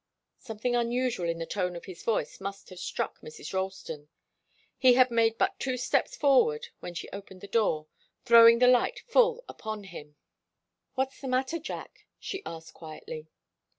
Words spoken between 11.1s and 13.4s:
the matter, Jack?" she asked, quietly.